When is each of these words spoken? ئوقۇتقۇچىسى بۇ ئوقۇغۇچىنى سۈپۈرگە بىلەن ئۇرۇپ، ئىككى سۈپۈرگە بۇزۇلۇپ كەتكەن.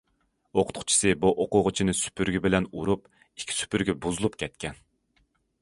ئوقۇتقۇچىسى 0.59 1.11
بۇ 1.25 1.31
ئوقۇغۇچىنى 1.43 1.95
سۈپۈرگە 2.01 2.43
بىلەن 2.47 2.69
ئۇرۇپ، 2.71 3.05
ئىككى 3.21 3.59
سۈپۈرگە 3.61 3.99
بۇزۇلۇپ 4.07 4.43
كەتكەن. 4.45 4.85